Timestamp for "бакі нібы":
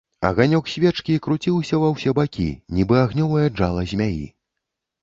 2.21-2.95